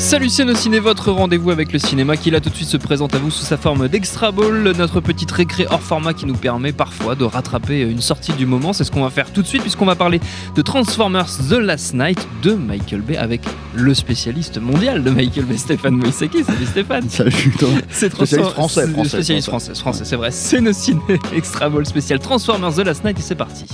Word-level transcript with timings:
Salut 0.00 0.30
c'est 0.30 0.56
Ciné, 0.56 0.80
votre 0.80 1.12
rendez-vous 1.12 1.50
avec 1.50 1.74
le 1.74 1.78
cinéma 1.78 2.16
qui 2.16 2.30
là 2.30 2.40
tout 2.40 2.48
de 2.48 2.54
suite 2.54 2.70
se 2.70 2.78
présente 2.78 3.14
à 3.14 3.18
vous 3.18 3.30
sous 3.30 3.44
sa 3.44 3.58
forme 3.58 3.86
d'Extra 3.86 4.32
Ball, 4.32 4.72
notre 4.76 5.00
petite 5.00 5.30
récré 5.30 5.66
hors 5.68 5.82
format 5.82 6.14
qui 6.14 6.24
nous 6.24 6.34
permet 6.34 6.72
parfois 6.72 7.14
de 7.14 7.24
rattraper 7.24 7.82
une 7.82 8.00
sortie 8.00 8.32
du 8.32 8.46
moment. 8.46 8.72
C'est 8.72 8.84
ce 8.84 8.90
qu'on 8.90 9.02
va 9.02 9.10
faire 9.10 9.30
tout 9.30 9.42
de 9.42 9.46
suite 9.46 9.60
puisqu'on 9.60 9.84
va 9.84 9.96
parler 9.96 10.18
de 10.56 10.62
Transformers 10.62 11.28
The 11.50 11.52
Last 11.52 11.92
Night 11.92 12.26
de 12.42 12.54
Michael 12.54 13.02
Bay 13.02 13.18
avec 13.18 13.42
le 13.74 13.92
spécialiste 13.92 14.58
mondial 14.58 15.04
de 15.04 15.10
Michael 15.10 15.44
Bay, 15.44 15.58
Stéphane 15.58 15.96
Moïsaki. 15.96 16.44
Salut 16.44 16.66
Stéphane. 16.66 17.08
Salut 17.10 17.54
toi. 17.58 17.68
C'est 17.90 18.10
Spécialiste 18.10 18.52
français, 18.52 18.88
français, 18.88 19.08
Spécialiste 19.10 19.48
français, 19.48 19.74
français, 19.74 20.04
c'est 20.06 20.16
vrai. 20.16 20.30
C'est 20.30 20.62
nos 20.62 20.72
ciné 20.72 21.00
Extra 21.36 21.68
Ball 21.68 21.84
spécial 21.84 22.18
Transformers 22.18 22.72
The 22.72 22.86
Last 22.86 23.04
Night 23.04 23.18
et 23.18 23.22
c'est 23.22 23.34
parti. 23.34 23.66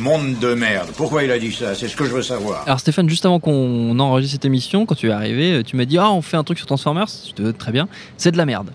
Monde 0.00 0.38
de 0.40 0.54
merde. 0.54 0.88
Pourquoi 0.96 1.22
il 1.24 1.30
a 1.30 1.38
dit 1.38 1.52
ça? 1.52 1.74
C'est 1.74 1.88
ce 1.88 1.96
que 1.96 2.04
je 2.04 2.10
veux 2.10 2.22
savoir. 2.22 2.62
Alors 2.66 2.80
Stéphane, 2.80 3.08
juste 3.08 3.26
avant 3.26 3.38
qu'on 3.40 3.98
enregistre 3.98 4.34
cette 4.34 4.44
émission, 4.44 4.86
quand 4.86 4.94
tu 4.94 5.08
es 5.08 5.12
arrivé, 5.12 5.62
tu 5.64 5.76
m'as 5.76 5.84
dit 5.84 5.98
ah 5.98 6.10
on 6.10 6.22
fait 6.22 6.36
un 6.36 6.44
truc 6.44 6.58
sur 6.58 6.66
Transformers. 6.66 7.06
Je 7.28 7.32
te 7.32 7.50
très 7.50 7.72
bien. 7.72 7.88
C'est 8.16 8.32
de 8.32 8.36
la 8.36 8.46
merde. 8.46 8.70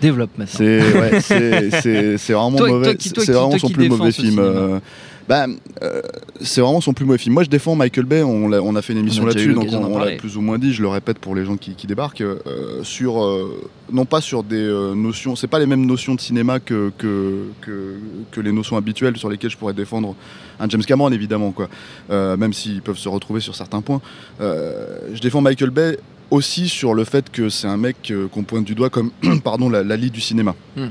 Développe 0.00 0.30
maintenant. 0.38 0.54
C'est 0.54 0.78
ouais, 0.80 2.16
vraiment 2.34 2.56
Toi- 2.56 2.68
mauvais. 2.68 2.96
C'est 2.98 3.16
vraiment 3.32 3.50
toi 3.50 3.58
son 3.58 3.68
plus 3.68 3.88
mauvais 3.88 4.12
film. 4.12 4.80
Bah, 5.28 5.46
euh, 5.82 6.00
c'est 6.40 6.62
vraiment 6.62 6.80
son 6.80 6.94
plus 6.94 7.04
mauvais 7.04 7.18
film. 7.18 7.34
Moi, 7.34 7.42
je 7.42 7.50
défends 7.50 7.74
Michael 7.74 8.06
Bay. 8.06 8.22
On, 8.22 8.50
a 8.50 8.82
fait 8.82 8.94
une 8.94 9.00
émission 9.00 9.26
là-dessus, 9.26 9.52
donc 9.52 9.68
on, 9.72 9.98
l'a 9.98 10.12
plus 10.12 10.38
ou 10.38 10.40
moins 10.40 10.58
dit. 10.58 10.72
Je 10.72 10.80
le 10.80 10.88
répète 10.88 11.18
pour 11.18 11.34
les 11.34 11.44
gens 11.44 11.58
qui, 11.58 11.74
qui 11.74 11.86
débarquent 11.86 12.22
euh, 12.22 12.82
sur 12.82 13.22
euh, 13.22 13.68
non 13.92 14.06
pas 14.06 14.22
sur 14.22 14.42
des 14.42 14.56
euh, 14.56 14.94
notions. 14.94 15.36
C'est 15.36 15.46
pas 15.46 15.58
les 15.58 15.66
mêmes 15.66 15.84
notions 15.84 16.14
de 16.14 16.20
cinéma 16.20 16.60
que, 16.60 16.90
que 16.96 17.44
que 17.60 17.96
que 18.30 18.40
les 18.40 18.52
notions 18.52 18.78
habituelles 18.78 19.18
sur 19.18 19.28
lesquelles 19.28 19.50
je 19.50 19.58
pourrais 19.58 19.74
défendre 19.74 20.14
un 20.58 20.68
James 20.70 20.82
Cameron, 20.82 21.12
évidemment, 21.12 21.52
quoi. 21.52 21.68
Même 22.08 22.54
s'ils 22.54 22.80
peuvent 22.80 22.98
se 22.98 23.10
retrouver 23.10 23.40
sur 23.40 23.54
certains 23.54 23.82
points. 23.82 24.00
Je 24.40 25.20
défends 25.20 25.42
Michael 25.42 25.70
Bay 25.70 25.98
aussi 26.30 26.68
sur 26.68 26.94
le 26.94 27.04
fait 27.04 27.30
que 27.30 27.50
c'est 27.50 27.68
un 27.68 27.76
mec 27.76 28.12
qu'on 28.32 28.44
pointe 28.44 28.64
du 28.64 28.74
doigt 28.74 28.90
comme 28.90 29.10
pardon 29.44 29.68
la, 29.68 29.84
la 29.84 29.96
lie 29.96 30.10
du 30.10 30.22
cinéma. 30.22 30.54
Hmm. 30.76 30.88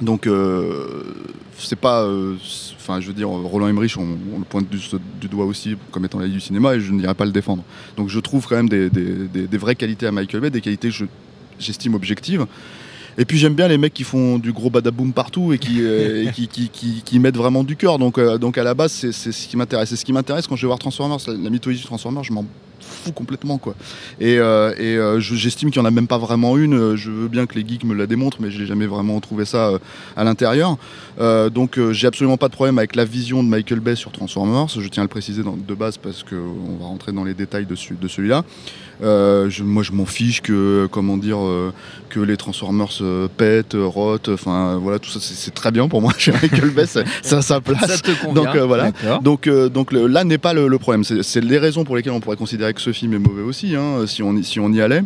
Donc 0.00 0.28
c'est 1.58 1.76
pas, 1.78 2.02
euh, 2.02 2.34
enfin 2.76 3.00
je 3.00 3.08
veux 3.08 3.12
dire 3.14 3.28
Roland 3.28 3.68
Emmerich 3.68 3.96
on, 3.98 4.02
le 4.38 4.44
pointe 4.48 4.68
du, 4.68 4.78
doigt 5.28 5.44
aussi 5.44 5.76
comme 5.90 6.04
étant 6.04 6.18
la 6.18 6.26
lie 6.26 6.32
du 6.32 6.40
cinéma 6.40 6.74
et 6.74 6.80
je 6.80 6.92
n'irai 6.92 7.14
pas 7.14 7.24
le 7.26 7.32
défendre. 7.32 7.62
Donc 7.96 8.08
je 8.08 8.20
trouve 8.20 8.46
quand 8.46 8.56
même 8.56 8.68
des, 8.68 8.88
des- 8.90 9.46
des- 9.46 9.58
vraies 9.58 9.74
qualités 9.74 10.06
à 10.06 10.12
Michael 10.12 10.40
Bay, 10.40 10.50
des 10.50 10.60
qualités 10.60 10.88
que 10.88 10.94
je- 10.94 11.04
j'estime 11.58 11.94
objectives. 11.94 12.46
Et 13.20 13.24
puis 13.24 13.36
j'aime 13.36 13.54
bien 13.54 13.66
les 13.66 13.78
mecs 13.78 13.94
qui 13.94 14.04
font 14.04 14.38
du 14.38 14.52
gros 14.52 14.70
badaboum 14.70 15.12
partout 15.12 15.52
et 15.52 15.58
qui, 15.58 15.82
euh, 15.82 16.28
et 16.28 16.32
qui, 16.32 16.46
qui, 16.46 16.68
qui- 16.68 17.02
qui 17.04 17.18
mettent 17.18 17.36
vraiment 17.36 17.64
du 17.64 17.74
cœur. 17.74 17.98
Donc, 17.98 18.16
euh, 18.18 18.38
donc 18.38 18.56
à 18.58 18.62
la 18.62 18.74
base, 18.74 18.92
c'est 18.92 19.12
ce 19.12 19.48
qui 19.48 19.56
m'intéresse. 19.56 19.88
C'est 19.88 19.96
ce 19.96 20.04
qui 20.04 20.12
m'intéresse 20.12 20.46
quand 20.46 20.54
je 20.54 20.62
vais 20.62 20.68
voir 20.68 20.78
Transformers, 20.78 21.18
la, 21.26 21.34
la 21.34 21.50
mythologie 21.50 21.80
de 21.82 21.86
Transformers, 21.86 22.22
fous 22.88 23.12
complètement. 23.12 23.58
quoi. 23.58 23.74
Et, 24.20 24.38
euh, 24.38 24.72
et 24.78 24.96
euh, 24.96 25.20
je- 25.20 25.34
j'estime 25.34 25.70
qu'il 25.70 25.80
n'y 25.80 25.86
en 25.86 25.88
a 25.88 25.92
même 25.92 26.06
pas 26.08 26.18
vraiment 26.18 26.56
une. 26.56 26.96
Je 26.96 27.10
veux 27.10 27.28
bien 27.28 27.46
que 27.46 27.54
les 27.58 27.66
geeks 27.66 27.84
me 27.84 27.94
la 27.94 28.06
démontrent, 28.06 28.38
mais 28.40 28.50
je 28.50 28.60
n'ai 28.60 28.66
jamais 28.66 28.86
vraiment 28.86 29.20
trouvé 29.20 29.44
ça 29.44 29.68
euh, 29.68 29.78
à 30.16 30.24
l'intérieur. 30.24 30.76
Donc 31.52 31.78
j'ai 31.90 32.06
absolument 32.06 32.36
pas 32.36 32.48
de 32.48 32.52
problème 32.54 32.78
avec 32.78 32.94
la 32.94 33.04
vision 33.04 33.42
de 33.42 33.48
Michael 33.48 33.80
Bay 33.80 33.96
sur 33.96 34.12
Transformers. 34.12 34.68
Je 34.68 34.86
tiens 34.88 35.02
à 35.02 35.04
le 35.04 35.08
préciser 35.08 35.42
dans- 35.42 35.56
de 35.56 35.74
base 35.74 35.96
parce 35.98 36.22
qu'on 36.22 36.76
va 36.80 36.86
rentrer 36.86 37.12
dans 37.12 37.24
les 37.24 37.34
détails 37.34 37.66
de, 37.66 37.74
de 38.00 38.08
celui-là. 38.08 38.44
Je- 39.02 39.62
moi 39.62 39.82
je 39.82 39.92
m'en 39.92 40.06
fiche 40.06 40.40
que 40.42 40.86
comment 40.90 41.16
dire 41.16 41.38
que 42.08 42.20
les 42.20 42.36
Transformers 42.36 42.88
pètent, 43.36 43.76
rotent, 43.76 44.28
enfin 44.32 44.76
voilà 44.80 44.98
tout 44.98 45.10
ça 45.10 45.18
c'est- 45.20 45.52
très 45.54 45.70
bien 45.72 45.88
pour 45.88 46.00
moi 46.02 46.12
chez 46.18 46.30
Michael 46.32 46.70
Bay, 46.70 46.84
à 46.84 47.42
sa 47.42 47.60
place. 47.60 47.86
Ça 47.86 47.98
te. 47.98 48.10
Donc, 48.34 48.46
voilà. 48.66 48.92
Donc, 49.22 49.48
donc 49.48 49.92
le- 49.92 50.06
là 50.06 50.22
n'est 50.24 50.38
pas 50.38 50.52
le, 50.52 50.68
le 50.68 50.78
problème. 50.78 51.02
C'est 51.04 51.40
les 51.44 51.58
raisons 51.58 51.84
pour 51.84 51.96
lesquelles 51.96 52.12
on 52.12 52.20
pourrait 52.20 52.36
considérer 52.36 52.72
que 52.78 52.82
ce 52.84 52.92
film 52.92 53.12
est 53.14 53.18
mauvais 53.18 53.42
aussi, 53.42 53.74
hein, 53.76 54.06
si, 54.06 54.22
on 54.22 54.34
y, 54.36 54.42
si 54.44 54.58
on 54.60 54.72
y 54.72 54.80
allait. 54.80 55.02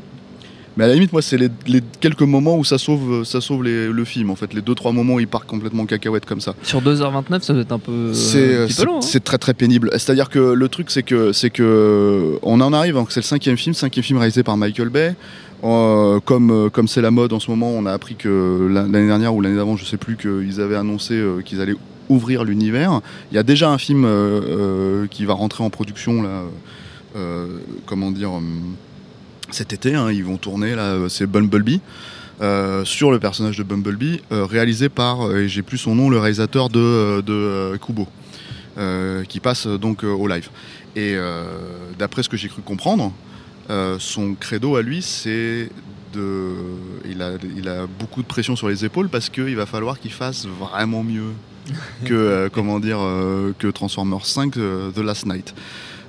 Mais 0.76 0.84
à 0.84 0.86
la 0.88 0.94
limite, 0.94 1.12
moi, 1.12 1.20
c'est 1.20 1.36
les, 1.36 1.48
les 1.66 1.82
quelques 2.00 2.22
moments 2.22 2.56
où 2.56 2.64
ça 2.64 2.78
sauve, 2.78 3.24
ça 3.24 3.42
sauve 3.42 3.62
les- 3.64 3.88
le 3.88 4.04
film. 4.06 4.30
En 4.30 4.36
fait, 4.36 4.54
les 4.54 4.62
deux 4.62 4.74
trois 4.74 4.92
moments 4.92 5.14
où 5.14 5.20
il 5.20 5.28
part 5.28 5.44
complètement 5.44 5.82
en 5.82 5.86
cacahuète 5.86 6.24
comme 6.24 6.40
ça. 6.40 6.54
Sur 6.62 6.80
2h29, 6.80 7.42
ça 7.42 7.52
doit 7.52 7.60
être 7.60 7.72
un 7.72 7.78
peu, 7.78 8.14
C'est 8.14 8.66
petit 8.68 8.84
peu 8.86 8.90
c'est- 9.02 9.18
hein. 9.18 9.20
très 9.22 9.36
très 9.36 9.52
pénible. 9.52 9.90
C'est-à-dire 9.92 10.30
que 10.30 10.38
le 10.38 10.68
truc, 10.68 10.90
c'est 10.90 11.02
que 11.02 11.32
c'est 11.32 11.50
que 11.50 12.38
on 12.42 12.60
en 12.62 12.72
arrive. 12.72 12.96
hein, 12.96 13.04
c'est 13.10 13.20
le 13.20 13.24
cinquième 13.24 13.58
film, 13.58 13.74
cinquième 13.74 14.02
film 14.02 14.18
réalisé 14.18 14.42
par 14.42 14.56
Michael 14.56 14.88
Bay. 14.88 15.14
Euh, 15.64 16.20
comme 16.20 16.50
euh, 16.50 16.70
comme 16.70 16.88
c'est 16.88 17.02
la 17.02 17.10
mode 17.10 17.32
en 17.34 17.38
ce 17.38 17.50
moment, 17.50 17.68
on 17.70 17.84
a 17.86 17.92
appris 17.92 18.14
que 18.16 18.66
la- 18.70 18.82
l'année 18.82 19.06
dernière 19.06 19.34
ou 19.34 19.42
l'année 19.42 19.56
d'avant, 19.56 19.76
je 19.76 19.84
sais 19.84 19.98
plus, 19.98 20.16
qu'ils 20.16 20.60
avaient 20.62 20.76
annoncé 20.76 21.14
euh, 21.14 21.42
qu'ils 21.44 21.60
allaient 21.60 21.76
ouvrir 22.08 22.44
l'univers. 22.44 23.00
Il 23.30 23.34
y 23.34 23.38
a 23.38 23.42
déjà 23.42 23.70
un 23.70 23.78
film 23.78 24.04
euh, 24.06 24.08
euh, 24.08 25.06
qui 25.08 25.24
va 25.26 25.34
rentrer 25.34 25.62
en 25.62 25.70
production 25.70 26.22
là. 26.22 26.44
Euh, 27.16 27.58
comment 27.86 28.10
dire 28.10 28.36
euh, 28.36 28.40
cet 29.50 29.72
été, 29.72 29.94
hein, 29.94 30.10
ils 30.10 30.24
vont 30.24 30.36
tourner 30.36 30.74
là, 30.74 30.92
euh, 30.92 31.08
c'est 31.08 31.26
Bumblebee. 31.26 31.80
sur 32.84 33.10
le 33.10 33.18
personnage 33.18 33.58
de 33.58 33.62
Bumblebee, 33.62 34.20
réalisé 34.30 34.88
par, 34.88 35.30
et 35.36 35.48
j'ai 35.48 35.62
plus 35.62 35.78
son 35.78 35.94
nom, 35.94 36.10
le 36.10 36.18
réalisateur 36.18 36.68
de, 36.68 37.20
de 37.20 37.76
Kubo, 37.76 38.08
qui 39.28 39.38
passe 39.38 39.66
donc 39.68 40.02
au 40.02 40.26
live. 40.26 40.48
Et 40.96 41.16
d'après 42.00 42.24
ce 42.24 42.28
que 42.28 42.36
j'ai 42.36 42.48
cru 42.48 42.62
comprendre, 42.62 43.12
son 43.98 44.34
credo 44.34 44.74
à 44.74 44.82
lui, 44.82 45.02
c'est 45.02 45.68
de. 46.12 46.50
Il 47.08 47.22
a, 47.22 47.32
il 47.56 47.68
a 47.68 47.86
beaucoup 47.86 48.22
de 48.22 48.26
pression 48.26 48.56
sur 48.56 48.68
les 48.68 48.84
épaules 48.84 49.08
parce 49.08 49.28
qu'il 49.28 49.54
va 49.54 49.66
falloir 49.66 50.00
qu'il 50.00 50.12
fasse 50.12 50.46
vraiment 50.46 51.04
mieux 51.04 51.32
que, 52.04 52.48
comment 52.52 52.80
dire, 52.80 52.98
que 53.58 53.68
Transformers 53.68 54.26
5 54.26 54.56
euh, 54.56 54.90
The 54.90 54.98
Last 54.98 55.26
Night. 55.26 55.54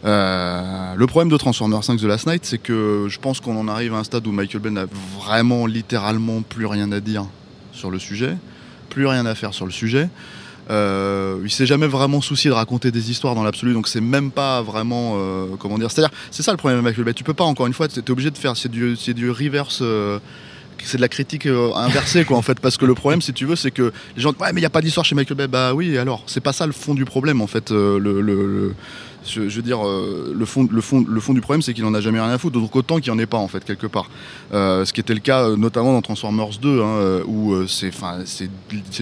Euh, 0.05 0.95
le 0.95 1.07
problème 1.07 1.29
de 1.29 1.37
Transformers 1.37 1.83
5 1.83 1.97
The 1.99 2.03
Last 2.03 2.27
Night, 2.27 2.45
c'est 2.45 2.57
que 2.57 3.07
je 3.09 3.19
pense 3.19 3.39
qu'on 3.39 3.57
en 3.57 3.67
arrive 3.67 3.93
à 3.93 3.97
un 3.97 4.03
stade 4.03 4.25
où 4.27 4.31
Michael 4.31 4.61
Bay 4.61 4.69
n'a 4.71 4.85
vraiment, 5.17 5.65
littéralement, 5.65 6.41
plus 6.41 6.65
rien 6.65 6.91
à 6.91 6.99
dire 6.99 7.25
sur 7.71 7.89
le 7.89 7.99
sujet, 7.99 8.35
plus 8.89 9.07
rien 9.07 9.25
à 9.25 9.33
faire 9.35 9.53
sur 9.53 9.65
le 9.65 9.71
sujet. 9.71 10.09
Euh, 10.69 11.39
il 11.43 11.51
s'est 11.51 11.65
jamais 11.65 11.87
vraiment 11.87 12.21
soucié 12.21 12.49
de 12.49 12.55
raconter 12.55 12.89
des 12.91 13.11
histoires 13.11 13.35
dans 13.35 13.43
l'absolu, 13.43 13.73
donc 13.73 13.87
c'est 13.87 13.99
même 14.01 14.31
pas 14.31 14.61
vraiment 14.61 15.15
euh, 15.17 15.45
comment 15.59 15.77
dire. 15.77 15.91
C'est-à-dire, 15.91 16.13
c'est 16.31 16.43
ça 16.43 16.51
le 16.51 16.57
problème 16.57 16.79
avec 16.79 16.91
Michael 16.91 17.05
Bay. 17.05 17.13
Tu 17.13 17.23
peux 17.25 17.33
pas 17.33 17.43
encore 17.43 17.67
une 17.67 17.73
fois, 17.73 17.87
t'es 17.87 18.09
obligé 18.11 18.31
de 18.31 18.37
faire, 18.37 18.55
c'est 18.55 18.69
du, 18.69 18.95
reverse. 19.29 19.79
euh, 19.81 20.19
c'est 20.85 20.97
de 20.97 21.01
la 21.01 21.07
critique 21.07 21.45
euh, 21.45 21.71
inversée 21.75 22.25
quoi 22.25 22.35
en 22.35 22.41
fait 22.41 22.59
parce 22.59 22.75
que 22.75 22.83
le 22.85 22.93
problème 22.93 23.21
si 23.21 23.31
tu 23.31 23.45
veux 23.45 23.55
c'est 23.55 23.71
que 23.71 23.93
les 24.17 24.21
gens 24.21 24.33
ouais 24.41 24.51
mais 24.51 24.59
il 24.59 24.63
y 24.63 24.65
a 24.65 24.69
pas 24.69 24.81
d'histoire 24.81 25.05
chez 25.05 25.15
Michael 25.15 25.37
Bay 25.37 25.47
bah 25.47 25.73
oui 25.73 25.97
alors 25.97 26.23
c'est 26.27 26.41
pas 26.41 26.51
ça 26.51 26.65
le 26.65 26.73
fond 26.73 26.93
du 26.93 27.05
problème 27.05 27.39
en 27.39 27.47
fait 27.47 27.71
le, 27.71 27.99
le- 27.99 28.19
le- 28.19 28.73
Je, 29.25 29.47
je 29.49 29.55
veux 29.57 29.61
dire, 29.61 29.85
euh, 29.87 30.33
le, 30.37 30.45
fond, 30.45 30.67
le, 30.69 30.81
fond, 30.81 31.05
le 31.07 31.19
fond 31.21 31.33
du 31.33 31.41
problème, 31.41 31.61
c'est 31.61 31.73
qu'il 31.73 31.85
en 31.85 31.93
a 31.93 32.01
jamais 32.01 32.19
rien 32.19 32.29
à 32.29 32.37
foutre, 32.37 32.59
donc 32.59 32.75
autant 32.75 32.99
qu'il 32.99 33.11
n'y 33.13 33.17
en 33.19 33.21
ait 33.21 33.25
pas, 33.25 33.37
en 33.37 33.47
fait, 33.47 33.63
quelque 33.63 33.87
part. 33.87 34.09
Euh, 34.53 34.83
ce 34.85 34.91
qui 34.93 34.99
était 34.99 35.13
le 35.13 35.19
cas, 35.21 35.43
euh, 35.45 35.55
notamment 35.55 35.93
dans 35.93 36.01
Transformers 36.01 36.49
2, 36.61 36.81
hein, 36.81 37.21
où 37.27 37.55
c'est, 37.67 37.91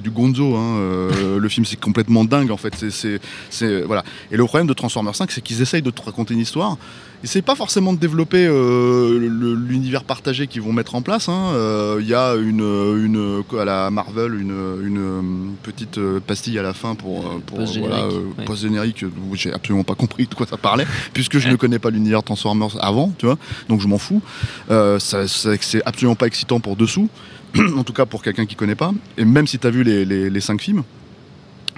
du 0.01 0.09
gonzo. 0.11 0.55
Hein, 0.55 0.77
le 1.39 1.49
film, 1.49 1.65
c'est 1.65 1.79
complètement 1.79 2.23
dingue, 2.23 2.51
en 2.51 2.57
fait. 2.57 2.73
C'est, 2.75 2.91
c'est, 2.91 3.19
c'est- 3.49 3.81
voilà. 3.81 4.03
Et 4.31 4.37
le 4.37 4.45
problème 4.45 4.67
de 4.67 4.73
Transformers 4.73 5.15
5, 5.15 5.31
c'est 5.31 5.41
qu'ils 5.41 5.61
essayent 5.61 5.81
de 5.81 5.91
te 5.91 6.01
raconter 6.01 6.33
une 6.33 6.39
histoire. 6.39 6.77
Ils 7.23 7.25
essayent 7.25 7.41
pas 7.43 7.55
forcément 7.55 7.93
de 7.93 7.99
développer 7.99 8.47
l'univers 8.47 10.03
partagé 10.03 10.47
qu'ils 10.47 10.61
vont 10.61 10.73
mettre 10.73 10.95
en 10.95 11.01
place. 11.01 11.29
hein. 11.29 11.53
Il 11.99 12.07
y 12.07 12.13
a 12.15 12.35
une, 12.35 12.61
une, 12.61 13.43
à 13.59 13.65
la 13.65 13.91
Marvel 13.91 14.33
une, 14.33 14.51
une 14.83 15.53
petite 15.61 15.99
pastille 16.25 16.57
à 16.57 16.63
la 16.63 16.73
fin 16.73 16.95
pour, 16.95 17.21
pour 17.41 17.59
Post-générique, 17.59 17.93
voilà, 17.95 18.07
ouais. 18.39 18.45
post-générique 18.45 19.05
où 19.29 19.35
j'ai 19.35 19.53
absolument 19.53 19.83
pas 19.83 19.93
compris 19.95 20.10
de 20.17 20.35
quoi 20.35 20.45
ça 20.47 20.57
parlait, 20.57 20.85
puisque 21.13 21.39
je 21.39 21.49
ne 21.49 21.55
connais 21.55 21.79
pas 21.79 21.89
l'univers 21.89 22.23
Transformers 22.23 22.77
avant, 22.79 23.13
tu 23.17 23.25
vois, 23.25 23.37
donc 23.69 23.81
je 23.81 23.87
m'en 23.87 23.97
fous. 23.97 24.21
Euh, 24.69 24.99
c'est 24.99 25.85
absolument 25.85 26.15
pas 26.15 26.27
excitant 26.27 26.59
pour 26.59 26.75
dessous, 26.75 27.09
en 27.77 27.83
tout 27.83 27.93
cas 27.93 28.05
pour 28.05 28.23
quelqu'un 28.23 28.45
qui 28.45 28.55
connaît 28.55 28.75
pas, 28.75 28.91
et 29.17 29.25
même 29.25 29.47
si 29.47 29.59
tu 29.59 29.67
as 29.67 29.71
vu 29.71 29.83
les, 29.83 30.05
les, 30.05 30.29
les 30.29 30.41
cinq 30.41 30.61
films. 30.61 30.83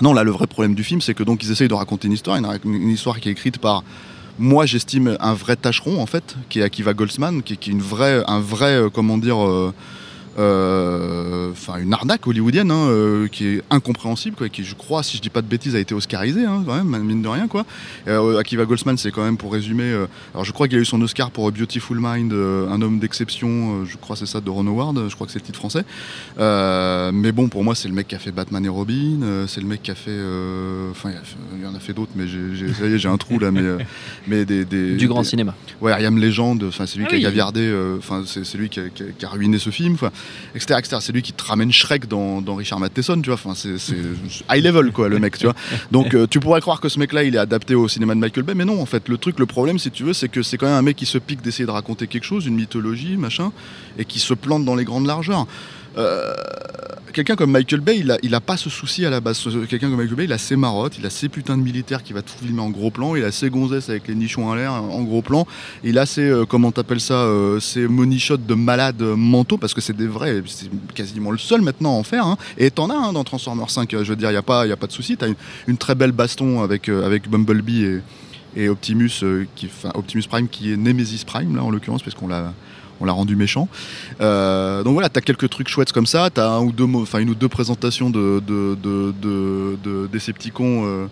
Non, 0.01 0.13
là, 0.13 0.23
le 0.23 0.31
vrai 0.31 0.47
problème 0.47 0.73
du 0.73 0.83
film, 0.83 1.01
c'est 1.01 1.13
que 1.13 1.23
donc 1.23 1.43
ils 1.43 1.51
essayent 1.51 1.67
de 1.67 1.73
raconter 1.73 2.07
une 2.07 2.13
histoire, 2.13 2.37
une, 2.37 2.47
une 2.65 2.89
histoire 2.89 3.19
qui 3.19 3.29
est 3.29 3.31
écrite 3.31 3.59
par, 3.59 3.83
moi, 4.39 4.65
j'estime 4.65 5.15
un 5.19 5.33
vrai 5.33 5.55
tâcheron 5.55 6.01
en 6.01 6.05
fait, 6.05 6.35
qui 6.49 6.59
est 6.59 6.63
Akiva 6.63 6.93
Goldsman, 6.93 7.43
qui 7.43 7.53
est, 7.53 7.57
qui 7.57 7.69
est 7.69 7.73
une 7.73 7.81
vraie, 7.81 8.23
un 8.27 8.39
vrai, 8.39 8.75
euh, 8.75 8.89
comment 8.89 9.17
dire, 9.17 9.43
euh, 9.43 9.73
enfin 10.35 11.77
une 11.79 11.93
arnaque 11.93 12.25
hollywoodienne, 12.27 12.71
hein, 12.71 12.87
euh, 12.87 13.27
qui 13.27 13.45
est 13.47 13.61
incompréhensible, 13.69 14.35
quoi, 14.35 14.49
qui, 14.49 14.63
je 14.63 14.75
crois, 14.75 15.03
si 15.03 15.17
je 15.17 15.21
dis 15.21 15.29
pas 15.29 15.41
de 15.41 15.47
bêtises, 15.47 15.75
a 15.75 15.79
été 15.79 15.93
oscarisé, 15.93 16.45
hein, 16.45 16.63
quand 16.65 16.75
même, 16.83 17.03
mine 17.03 17.21
de 17.21 17.27
rien, 17.27 17.47
quoi. 17.47 17.65
Euh, 18.07 18.37
Akiva 18.39 18.65
Goldsman, 18.65 18.97
c'est 18.97 19.11
quand 19.11 19.23
même 19.23 19.37
pour 19.37 19.53
résumer, 19.53 19.83
euh, 19.83 20.05
alors 20.33 20.45
je 20.45 20.51
crois 20.51 20.67
qu'il 20.67 20.77
a 20.77 20.81
eu 20.81 20.85
son 20.85 21.01
Oscar 21.01 21.31
pour 21.31 21.47
A 21.47 21.51
Beautiful 21.51 21.97
Mind, 22.01 22.33
euh, 22.33 22.69
un 22.69 22.81
homme 22.81 22.99
d'exception, 22.99 23.81
euh, 23.81 23.85
je 23.85 23.97
crois 23.97 24.15
que 24.15 24.21
c'est 24.21 24.31
ça 24.31 24.41
de 24.41 24.49
Ron 24.49 24.67
Howard, 24.67 25.07
je 25.09 25.15
crois 25.15 25.27
que 25.27 25.33
c'est 25.33 25.39
le 25.39 25.45
titre 25.45 25.59
français. 25.59 25.83
Euh, 26.39 27.11
mais 27.13 27.31
bon, 27.31 27.47
pour 27.49 27.63
moi, 27.63 27.75
c'est 27.75 27.87
le 27.87 27.93
mec 27.93 28.07
qui 28.07 28.15
a 28.15 28.19
fait 28.19 28.31
Batman 28.31 28.65
et 28.65 28.69
Robin, 28.69 29.21
euh, 29.23 29.47
c'est 29.47 29.61
le 29.61 29.67
mec 29.67 29.81
qui 29.83 29.91
a 29.91 29.95
fait, 29.95 30.11
euh, 30.11 30.91
enfin, 30.91 31.11
il 31.55 31.63
y 31.63 31.67
en 31.67 31.75
a 31.75 31.79
fait 31.79 31.93
d'autres, 31.93 32.11
mais 32.15 32.27
j'ai, 32.27 32.55
j'ai- 32.55 32.73
ça 32.73 32.85
y 32.87 32.93
est, 32.93 32.97
j'ai 32.97 33.09
un 33.09 33.17
trou 33.17 33.39
là, 33.39 33.51
mais, 33.51 33.61
euh, 33.61 33.77
mais 34.27 34.45
des, 34.45 34.65
des- 34.65 34.95
Du 34.95 35.07
grand 35.07 35.21
des- 35.21 35.27
cinéma. 35.27 35.55
Ouais, 35.81 35.91
Ariam 35.91 36.17
Légende, 36.17 36.63
enfin 36.67 36.85
c'est 36.85 36.97
lui 36.97 37.05
Ah 37.07 37.09
qui 37.09 37.15
a 37.17 37.19
gaviardé, 37.19 37.61
euh, 37.61 37.97
enfin 37.97 38.23
c'est 38.25 38.57
lui 38.57 38.69
qui 38.69 38.79
a, 38.79 38.83
qui 38.89 39.25
ruiné 39.25 39.59
ce 39.59 39.69
film, 39.69 39.93
enfin, 39.93 40.11
etc.. 40.55 40.81
C'est 40.99 41.11
lui 41.11 41.21
qui 41.21 41.33
te 41.33 41.43
ramène 41.43 41.71
Shrek 41.71 42.07
dans, 42.07 42.41
dans 42.41 42.55
Richard 42.55 42.79
Matheson, 42.79 43.21
tu 43.21 43.29
vois. 43.29 43.35
Enfin 43.35 43.53
c'est 43.55 43.77
c'est 43.77 43.95
high 44.51 44.63
level 44.63 44.91
quoi, 44.91 45.09
le 45.09 45.19
mec, 45.19 45.37
tu 45.37 45.45
vois. 45.45 45.55
Donc 45.91 46.13
euh, 46.13 46.27
tu 46.27 46.39
pourrais 46.39 46.61
croire 46.61 46.79
que 46.79 46.89
ce 46.89 46.99
mec-là, 46.99 47.23
il 47.23 47.35
est 47.35 47.39
adapté 47.39 47.75
au 47.75 47.87
cinéma 47.87 48.15
de 48.15 48.19
Michael 48.19 48.43
Bay, 48.43 48.53
mais 48.55 48.65
non, 48.65 48.81
en 48.81 48.85
fait, 48.85 49.09
le 49.09 49.17
truc, 49.17 49.39
le 49.39 49.45
problème, 49.45 49.79
si 49.79 49.91
tu 49.91 50.03
veux, 50.03 50.13
c'est 50.13 50.29
que 50.29 50.41
c'est 50.43 50.57
quand 50.57 50.67
même 50.67 50.75
un 50.75 50.81
mec 50.81 50.95
qui 50.95 51.05
se 51.05 51.17
pique 51.17 51.41
d'essayer 51.41 51.65
de 51.65 51.71
raconter 51.71 52.07
quelque 52.07 52.25
chose, 52.25 52.45
une 52.45 52.55
mythologie, 52.55 53.17
machin, 53.17 53.51
et 53.97 54.05
qui 54.05 54.19
se 54.19 54.33
plante 54.33 54.65
dans 54.65 54.75
les 54.75 54.85
grandes 54.85 55.07
largeurs. 55.07 55.47
Euh, 55.97 56.33
quelqu'un 57.13 57.35
comme 57.35 57.51
Michael 57.51 57.81
Bay, 57.81 58.03
il 58.23 58.35
a, 58.35 58.39
pas 58.41 58.57
ce 58.57 58.69
souci 58.69 59.05
à 59.05 59.09
la 59.09 59.21
base. 59.21 59.41
Quelqu'un 59.69 59.89
comme 59.89 59.99
Michael 59.99 60.15
Bay, 60.15 60.23
il 60.25 60.33
a 60.33 60.37
ses 60.37 60.55
marottes, 60.55 60.97
il 60.97 61.05
a 61.05 61.09
ses 61.09 61.29
putains 61.29 61.57
de 61.57 61.63
militaires 61.63 62.03
qui 62.03 62.13
va 62.13 62.21
tout 62.21 62.33
filmer 62.41 62.59
en 62.61 62.69
gros 62.69 62.89
plan, 62.91 63.15
il 63.15 63.23
a 63.23 63.31
ses 63.31 63.49
gonzesses 63.49 63.89
avec 63.89 64.07
les 64.07 64.15
nichons 64.15 64.51
à 64.51 64.55
l'air 64.55 64.73
en 64.73 65.03
gros 65.03 65.21
plan, 65.21 65.45
il 65.83 65.97
a 65.99 66.05
ses, 66.05 66.21
euh, 66.29 66.45
comment 66.45 66.71
t'appelles 66.71 66.99
ça, 66.99 67.13
euh, 67.13 67.59
ses 67.59 67.87
money 67.87 68.17
shots 68.17 68.37
de 68.37 68.53
malades 68.55 69.01
mentaux, 69.01 69.57
parce 69.57 69.73
que 69.73 69.81
c'est 69.81 69.95
des 69.95 70.07
vrais, 70.07 70.41
c'est 70.47 70.69
quasiment 70.93 71.31
le 71.31 71.37
seul 71.37 71.61
maintenant 71.61 71.95
à 71.95 71.99
en 71.99 72.03
faire. 72.03 72.25
hein. 72.25 72.37
Et 72.57 72.71
t'en 72.71 72.89
as 72.89 72.95
hein, 72.95 73.13
dans 73.13 73.23
Transformers 73.23 73.69
5, 73.69 73.93
euh, 73.93 74.03
je 74.03 74.09
veux 74.09 74.15
dire, 74.15 74.29
il 74.29 74.33
n'y 74.33 74.37
a, 74.37 74.41
pas- 74.43 74.63
a 74.63 74.75
pas 74.75 74.87
de 74.87 74.91
souci. 74.91 75.15
T'as 75.15 75.27
une, 75.67 75.77
très 75.77 75.95
belle 75.95 76.11
baston 76.11 76.63
avec, 76.63 76.89
Bumblebee 77.29 78.01
et, 78.55 78.69
Optimus, 78.69 79.11
qui, 79.55 79.69
Optimus 79.93 80.23
Prime 80.29 80.47
qui 80.47 80.71
est 80.71 80.77
Nemesis 80.77 81.23
Prime, 81.25 81.55
là 81.55 81.63
en 81.63 81.69
l'occurrence, 81.69 82.01
parce 82.03 82.15
qu'on 82.15 82.27
l'a 82.27 82.53
on 83.03 83.05
l'a 83.05 83.13
rendu 83.13 83.35
méchant. 83.35 83.67
Euh, 84.21 84.81
donc 84.83 84.93
voilà, 84.93 85.09
t'as 85.09 85.21
quelques 85.21 85.49
trucs 85.49 85.67
chouettes 85.67 85.91
comme 85.91 86.05
ça, 86.05 86.29
t'as 86.33 86.47
un 86.47 86.61
ou 86.61 86.71
deux, 86.71 86.87
enfin 86.95 87.19
une 87.19 87.29
ou 87.29 87.35
deux 87.35 87.49
présentations 87.49 88.09
de, 88.09 88.41
de, 88.47 88.75
de, 88.81 89.13
de, 89.21 89.77
de 89.83 90.07
Decepticons 90.11 90.85
euh, 90.85 91.07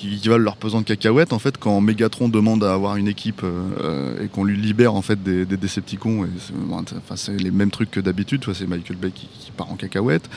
qui, 0.00 0.18
qui 0.18 0.28
valent 0.28 0.44
leur 0.44 0.56
pesant 0.56 0.80
de 0.80 0.86
cacahuètes 0.86 1.32
en 1.32 1.38
fait 1.38 1.58
quand 1.58 1.80
Megatron 1.80 2.28
demande 2.28 2.64
à 2.64 2.72
avoir 2.72 2.96
une 2.96 3.08
équipe 3.08 3.42
euh, 3.44 4.22
et 4.22 4.28
qu'on 4.28 4.44
lui 4.44 4.56
libère 4.56 4.94
en 4.94 5.02
fait 5.02 5.22
des, 5.22 5.44
des 5.44 5.56
Decepticons. 5.56 6.24
Et 6.24 6.28
c'est, 6.38 6.54
bon, 6.56 6.82
les 7.38 7.50
mêmes 7.50 7.70
trucs 7.70 7.90
que 7.90 8.00
d'habitude, 8.00 8.42
soit 8.44 8.54
c'est 8.54 8.66
Michael 8.66 8.96
Bay 8.96 9.10
qui, 9.14 9.28
qui 9.38 9.50
part 9.50 9.70
en 9.70 9.76
cacahuète. 9.76 10.28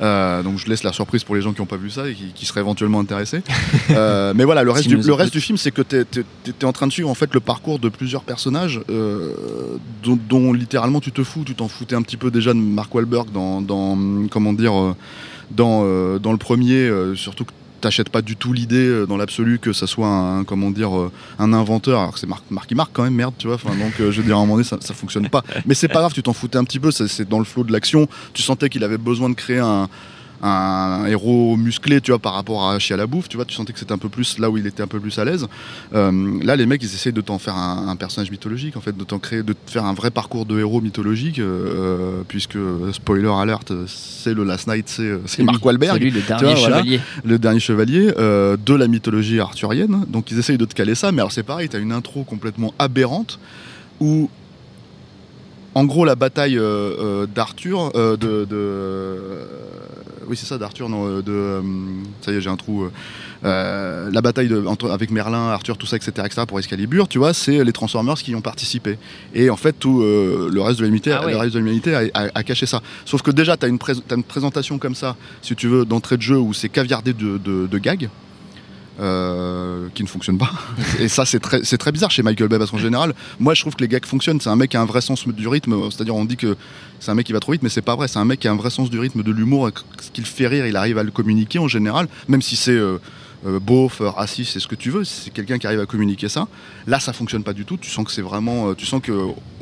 Euh, 0.00 0.42
donc 0.42 0.58
je 0.58 0.66
laisse 0.68 0.82
la 0.82 0.92
surprise 0.92 1.24
pour 1.24 1.34
les 1.34 1.42
gens 1.42 1.52
qui 1.52 1.60
n'ont 1.60 1.66
pas 1.66 1.76
vu 1.76 1.90
ça 1.90 2.08
et 2.08 2.14
qui, 2.14 2.32
qui 2.34 2.46
seraient 2.46 2.60
éventuellement 2.60 3.00
intéressés. 3.00 3.42
Euh, 3.90 4.34
mais 4.36 4.44
voilà, 4.44 4.62
le 4.62 4.70
reste, 4.70 4.86
du, 4.86 4.96
le 4.96 5.12
reste 5.12 5.32
du 5.32 5.40
film, 5.40 5.58
c'est 5.58 5.72
que 5.72 5.82
tu 5.82 5.96
es, 5.96 6.64
en 6.64 6.72
train 6.72 6.86
de 6.86 6.92
suivre 6.92 7.10
en 7.10 7.14
fait 7.14 7.34
le 7.34 7.40
parcours 7.40 7.80
de 7.80 7.88
plusieurs 7.88 8.22
personnages 8.22 8.80
euh, 8.88 9.78
dont, 10.04 10.18
dont 10.28 10.52
littéralement 10.52 11.00
tu 11.00 11.10
te 11.10 11.24
fous. 11.24 11.42
Tu 11.44 11.54
t'en 11.54 11.66
foutais 11.66 11.96
un 11.96 12.02
petit 12.02 12.16
peu 12.16 12.30
déjà 12.30 12.52
de 12.52 12.58
Mark 12.58 12.94
Wahlberg 12.94 13.32
dans, 13.32 13.60
dans 13.62 13.98
comment 14.30 14.52
dire, 14.52 14.94
dans, 15.50 15.82
euh, 15.84 16.18
dans 16.18 16.32
le 16.32 16.38
premier, 16.38 16.74
euh, 16.74 17.14
surtout 17.14 17.44
que 17.44 17.52
t'achètes 17.80 18.10
pas 18.10 18.22
du 18.22 18.36
tout 18.36 18.52
l'idée 18.52 18.86
euh, 18.86 19.06
dans 19.06 19.16
l'absolu 19.16 19.58
que 19.58 19.72
ça 19.72 19.86
soit 19.86 20.08
un 20.08 20.44
comment 20.44 20.70
dire 20.70 20.96
euh, 20.96 21.10
un 21.38 21.52
inventeur. 21.52 22.00
Alors 22.00 22.14
que 22.14 22.20
c'est 22.20 22.26
Marc 22.26 22.44
Marky 22.50 22.74
Mark 22.74 22.90
quand 22.92 23.02
même 23.02 23.14
merde 23.14 23.34
tu 23.38 23.46
vois. 23.46 23.56
Donc 23.56 24.00
euh, 24.00 24.10
je 24.10 24.20
veux 24.20 24.26
dire 24.26 24.36
à 24.36 24.38
un 24.38 24.42
moment 24.42 24.54
donné 24.54 24.64
ça, 24.64 24.78
ça 24.80 24.94
fonctionne 24.94 25.28
pas. 25.28 25.42
Mais 25.66 25.74
c'est 25.74 25.88
pas 25.88 26.00
grave 26.00 26.12
tu 26.12 26.22
t'en 26.22 26.32
foutais 26.32 26.58
un 26.58 26.64
petit 26.64 26.80
peu 26.80 26.90
c'est 26.90 27.28
dans 27.28 27.38
le 27.38 27.44
flot 27.44 27.64
de 27.64 27.72
l'action. 27.72 28.08
Tu 28.32 28.42
sentais 28.42 28.68
qu'il 28.68 28.84
avait 28.84 28.98
besoin 28.98 29.28
de 29.28 29.34
créer 29.34 29.58
un 29.58 29.88
un 30.42 31.04
héros 31.06 31.56
musclé, 31.56 32.00
tu 32.00 32.10
vois, 32.12 32.18
par 32.18 32.34
rapport 32.34 32.70
à 32.70 32.78
Chia 32.78 32.96
la 32.96 33.06
bouffe, 33.06 33.28
tu 33.28 33.36
vois, 33.36 33.44
tu 33.44 33.54
sentais 33.54 33.72
que 33.72 33.78
c'était 33.78 33.92
un 33.92 33.98
peu 33.98 34.08
plus 34.08 34.38
là 34.38 34.48
où 34.50 34.56
il 34.56 34.66
était 34.66 34.82
un 34.82 34.86
peu 34.86 34.98
plus 35.00 35.18
à 35.18 35.24
l'aise. 35.24 35.46
Euh, 35.94 36.38
là, 36.42 36.56
les 36.56 36.66
mecs, 36.66 36.82
ils 36.82 36.86
essayent 36.94 37.12
de 37.12 37.20
t'en 37.20 37.38
faire 37.38 37.56
un, 37.56 37.88
un 37.88 37.96
personnage 37.96 38.30
mythologique, 38.30 38.76
en 38.76 38.80
fait, 38.80 38.96
de 38.96 39.04
t'en 39.04 39.18
créer, 39.18 39.42
de 39.42 39.52
te 39.52 39.70
faire 39.70 39.84
un 39.84 39.92
vrai 39.94 40.10
parcours 40.10 40.46
de 40.46 40.58
héros 40.58 40.80
mythologique, 40.80 41.38
euh, 41.38 42.22
puisque 42.28 42.56
spoiler 42.92 43.28
alert, 43.30 43.72
c'est 43.86 44.34
le 44.34 44.44
Last 44.44 44.66
Night, 44.66 44.88
c'est 44.88 45.42
Mark 45.42 45.64
Wahlberg 45.64 46.00
lui 46.00 46.10
le 46.10 46.20
dernier 46.22 46.44
vois, 46.44 46.54
voilà. 46.54 46.76
chevalier. 46.78 47.00
le 47.24 47.38
dernier 47.38 47.60
chevalier 47.60 48.12
euh, 48.18 48.56
de 48.56 48.74
la 48.74 48.88
mythologie 48.88 49.40
arthurienne. 49.40 50.04
Donc 50.08 50.30
ils 50.30 50.38
essayent 50.38 50.58
de 50.58 50.64
te 50.64 50.74
caler 50.74 50.94
ça, 50.94 51.12
mais 51.12 51.20
alors 51.20 51.32
c'est 51.32 51.42
pareil, 51.42 51.68
tu 51.68 51.76
as 51.76 51.80
une 51.80 51.92
intro 51.92 52.24
complètement 52.24 52.72
aberrante 52.78 53.38
où, 54.00 54.30
en 55.74 55.84
gros, 55.84 56.04
la 56.04 56.14
bataille 56.16 56.58
euh, 56.58 56.62
euh, 57.22 57.26
d'Arthur, 57.26 57.92
euh, 57.94 58.16
de, 58.16 58.44
de- 58.44 58.48
euh, 58.52 59.44
oui 60.30 60.36
c'est 60.36 60.46
ça, 60.46 60.56
d'Arthur, 60.56 60.88
non, 60.88 61.06
euh, 61.06 61.22
de, 61.22 61.32
euh, 61.32 61.60
ça 62.22 62.32
y 62.32 62.36
est, 62.36 62.40
j'ai 62.40 62.48
un 62.48 62.56
trou. 62.56 62.88
euh, 63.44 64.10
la 64.12 64.20
bataille 64.20 64.48
de- 64.48 64.64
entre- 64.66 64.90
avec 64.90 65.10
Merlin, 65.10 65.48
Arthur, 65.48 65.76
tout 65.76 65.86
ça, 65.86 65.96
etc., 65.96 66.12
etc., 66.24 66.42
pour 66.46 66.58
Excalibur, 66.58 67.08
tu 67.08 67.18
vois, 67.18 67.34
c'est 67.34 67.64
les 67.64 67.72
Transformers 67.72 68.14
qui 68.14 68.30
y 68.30 68.34
ont 68.34 68.40
participé. 68.40 68.96
Et 69.34 69.50
en 69.50 69.56
fait, 69.56 69.72
tout 69.78 70.02
euh, 70.02 70.48
le 70.52 70.60
reste 70.62 70.78
de 70.78 70.84
l'humanité, 70.84 71.12
Ah 71.12 71.24
ouais. 71.26 71.32
a, 71.34 71.40
a- 72.14 72.28
a 72.34 72.42
caché 72.42 72.66
ça. 72.66 72.80
Sauf 73.04 73.22
que 73.22 73.30
déjà, 73.30 73.56
tu 73.56 73.66
as, 73.66 73.68
une 73.68 73.78
présentation 73.78 74.78
comme 74.78 74.94
ça, 74.94 75.16
si 75.42 75.54
tu 75.56 75.66
veux, 75.68 75.84
d'entrée 75.84 76.16
de 76.16 76.22
jeu 76.22 76.38
où 76.38 76.52
c'est 76.54 76.68
caviardé 76.68 77.12
de, 77.12 77.38
de, 77.38 77.66
de 77.66 77.78
gags. 77.78 78.08
Euh, 78.98 79.88
qui 79.94 80.02
ne 80.02 80.08
fonctionnent 80.08 80.38
pas. 80.38 80.50
Et 80.98 81.08
ça, 81.08 81.24
c'est 81.24 81.38
très, 81.40 81.92
bizarre 81.92 82.10
chez 82.10 82.22
Michael 82.22 82.48
Bay 82.48 82.58
parce 82.58 82.70
qu'en 82.70 82.78
général, 82.78 83.14
moi 83.38 83.54
je 83.54 83.62
trouve 83.62 83.74
que 83.74 83.82
les 83.82 83.88
gags 83.88 84.04
fonctionnent. 84.04 84.40
C'est 84.40 84.50
un 84.50 84.56
mec 84.56 84.70
qui 84.70 84.76
a 84.76 84.80
un 84.80 84.86
vrai 84.86 85.00
sens 85.00 85.26
du 85.26 85.48
rythme. 85.48 85.90
C'est-à-dire, 85.90 86.14
on 86.14 86.24
dit 86.24 86.36
que 86.36 86.56
c'est 86.98 87.10
un 87.10 87.14
mec 87.14 87.26
qui 87.26 87.32
va 87.32 87.40
trop 87.40 87.52
vite, 87.52 87.62
mais 87.62 87.68
c'est 87.68 87.82
pas 87.82 87.96
vrai. 87.96 88.08
C'est 88.08 88.18
un 88.18 88.24
mec 88.24 88.40
qui 88.40 88.48
a 88.48 88.52
un 88.52 88.56
vrai 88.56 88.70
sens 88.70 88.90
du 88.90 88.98
rythme, 88.98 89.22
de 89.22 89.32
l'humour. 89.32 89.70
Ce 90.00 90.10
qui 90.10 90.20
le 90.20 90.26
fait 90.26 90.46
rire, 90.46 90.66
il 90.66 90.76
arrive 90.76 90.98
à 90.98 91.02
le 91.02 91.10
communiquer 91.10 91.58
en 91.58 91.68
général, 91.68 92.08
même 92.28 92.42
si 92.42 92.56
c'est 92.56 92.72
euh, 92.72 92.98
euh, 93.46 93.58
beauf, 93.60 94.00
euh, 94.00 94.10
raciste, 94.10 94.52
c'est 94.52 94.60
ce 94.60 94.68
que 94.68 94.74
tu 94.74 94.90
veux. 94.90 95.04
C'est 95.04 95.30
quelqu'un 95.32 95.58
qui 95.58 95.66
arrive 95.66 95.80
à 95.80 95.86
communiquer 95.86 96.28
ça. 96.28 96.46
Là, 96.86 97.00
ça 97.00 97.12
fonctionne 97.12 97.42
pas 97.42 97.52
du 97.54 97.64
tout. 97.64 97.76
Tu 97.76 97.90
sens 97.90 98.04
que 98.04 98.12
c'est 98.12 98.22
vraiment. 98.22 98.68
euh, 98.70 98.74
tu 98.74 98.86
sens 98.86 99.00
que 99.02 99.12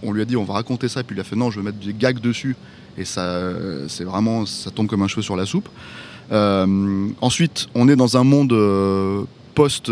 on 0.03 0.13
lui 0.13 0.23
a 0.23 0.25
dit 0.25 0.37
on 0.37 0.45
va 0.45 0.55
raconter 0.55 0.89
ça, 0.89 1.03
puis 1.03 1.17
il 1.17 1.21
a 1.21 1.25
fait 1.25 1.37
non, 1.37 1.51
je 1.51 1.61
vais 1.61 1.65
mettre 1.67 1.79
des 1.79 1.95
gags 1.95 2.21
dessus. 2.21 2.57
Et 2.97 3.05
ça, 3.05 3.21
euh, 3.23 3.87
c'est 3.89 4.05
vraiment, 4.05 4.45
ça 4.47 4.71
tombe 4.73 4.89
comme 4.89 5.03
un 5.03 5.09
cheveu 5.09 5.23
sur 5.23 5.37
la 5.37 5.47
soupe. 5.47 5.69
Ensuite, 7.21 7.69
on 7.75 7.89
est 7.89 7.97
dans 7.97 8.17
un 8.17 8.25
monde 8.25 8.53
post. 9.55 9.91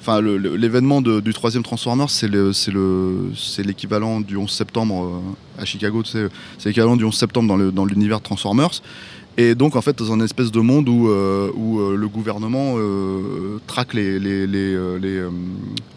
Enfin, 0.00 0.20
l'événement 0.20 1.00
du 1.00 1.32
troisième 1.32 1.62
Transformers, 1.62 2.10
c'est 2.10 2.28
le- 2.28 2.52
c'est 2.52 2.70
le- 2.70 3.30
c'est 3.34 3.62
l'équivalent 3.62 4.20
du 4.20 4.36
11 4.36 4.50
septembre 4.50 5.22
à 5.58 5.64
Chicago. 5.64 6.02
C'est 6.04 6.28
l'équivalent 6.66 6.96
du 6.96 7.04
11 7.04 7.16
septembre 7.16 7.48
dans 7.48 7.56
le- 7.56 7.72
dans 7.72 7.86
l'univers 7.86 8.20
Transformers. 8.20 8.82
Et 9.36 9.54
donc, 9.54 9.74
en 9.74 9.82
fait, 9.82 9.98
dans 9.98 10.12
un 10.12 10.20
espèce 10.20 10.52
de 10.52 10.60
monde 10.60 10.88
où, 10.88 11.08
euh, 11.08 11.50
où 11.54 11.80
euh, 11.80 11.96
le 11.96 12.08
gouvernement 12.08 12.74
euh, 12.76 13.58
traque 13.66 13.94
les, 13.94 14.20
les, 14.20 14.46
les, 14.46 14.98
les, 15.00 15.24